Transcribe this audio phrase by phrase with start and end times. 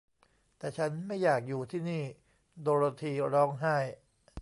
[0.57, 2.03] แต่ฉันไม่อยากอยู่ที่นี่
[2.61, 3.77] โดโรธีร้องไห้